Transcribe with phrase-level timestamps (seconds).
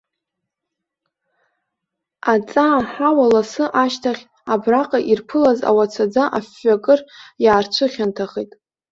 [2.33, 6.99] Аҵаа-ҳауа ласы ашьҭахь, абраҟа ирԥылаз ауацаӡа афҩы акыр
[7.43, 8.51] иаарцәыхьанҭахеит.